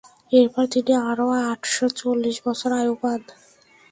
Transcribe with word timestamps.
এরপর 0.31 0.63
তিনি 0.73 0.93
আরো 1.09 1.25
আটশ 1.45 1.73
চল্লিশ 1.99 2.37
বছর 2.45 2.69
আয়ু 2.79 2.93
পান। 3.01 3.21